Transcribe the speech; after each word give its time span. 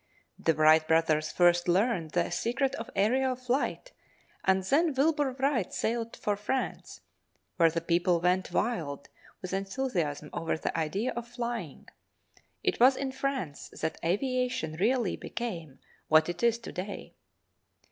The 0.39 0.55
Wright 0.55 0.87
Brothers 0.87 1.31
first 1.31 1.67
learned 1.67 2.13
the 2.13 2.31
secret 2.31 2.73
of 2.73 2.89
aerial 2.95 3.35
flight, 3.35 3.91
and 4.43 4.63
then 4.63 4.95
Wilbur 4.95 5.33
Wright 5.37 5.71
sailed 5.71 6.15
for 6.15 6.35
France, 6.35 7.01
where 7.57 7.69
the 7.69 7.81
people 7.81 8.19
went 8.19 8.51
wild 8.51 9.09
with 9.43 9.53
enthusiasm 9.53 10.31
over 10.33 10.57
the 10.57 10.75
idea 10.75 11.11
of 11.11 11.27
flying; 11.27 11.87
it 12.63 12.79
was 12.79 12.97
in 12.97 13.11
France 13.11 13.69
that 13.79 13.99
aviation 14.03 14.73
really 14.73 15.17
became 15.17 15.77
what 16.07 16.27
it 16.29 16.41
is 16.41 16.57
to 16.57 16.71
day. 16.71 17.13